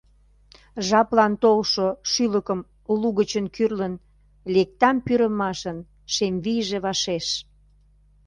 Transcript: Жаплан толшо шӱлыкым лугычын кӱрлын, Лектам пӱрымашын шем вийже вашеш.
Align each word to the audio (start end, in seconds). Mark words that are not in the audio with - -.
Жаплан 0.87 1.33
толшо 1.41 1.87
шӱлыкым 2.11 2.59
лугычын 3.01 3.45
кӱрлын, 3.55 3.93
Лектам 4.53 4.97
пӱрымашын 5.05 5.77
шем 6.13 6.35
вийже 6.45 6.77
вашеш. 6.85 7.27